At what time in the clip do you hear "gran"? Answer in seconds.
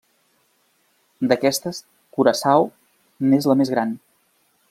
3.77-3.93